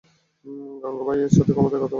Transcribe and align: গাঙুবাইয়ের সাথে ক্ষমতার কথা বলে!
গাঙুবাইয়ের 0.83 1.31
সাথে 1.31 1.51
ক্ষমতার 1.53 1.71
কথা 1.73 1.79
বলে! 1.79 1.89